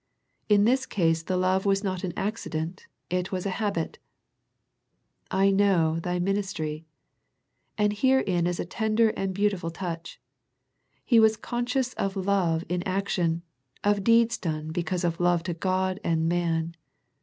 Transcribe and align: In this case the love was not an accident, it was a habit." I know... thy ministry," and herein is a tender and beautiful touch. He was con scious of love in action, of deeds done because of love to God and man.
In 0.49 0.63
this 0.63 0.87
case 0.87 1.21
the 1.21 1.37
love 1.37 1.63
was 1.63 1.83
not 1.83 2.03
an 2.03 2.11
accident, 2.17 2.87
it 3.11 3.31
was 3.31 3.45
a 3.45 3.51
habit." 3.61 3.99
I 5.45 5.51
know... 5.51 5.99
thy 5.99 6.17
ministry," 6.17 6.87
and 7.77 7.93
herein 7.93 8.47
is 8.47 8.59
a 8.59 8.65
tender 8.65 9.09
and 9.09 9.31
beautiful 9.31 9.69
touch. 9.69 10.19
He 11.05 11.19
was 11.19 11.37
con 11.37 11.67
scious 11.67 11.93
of 11.97 12.15
love 12.15 12.63
in 12.67 12.81
action, 12.81 13.43
of 13.83 14.03
deeds 14.03 14.39
done 14.39 14.71
because 14.71 15.03
of 15.03 15.19
love 15.19 15.43
to 15.43 15.53
God 15.53 15.99
and 16.03 16.27
man. 16.27 16.73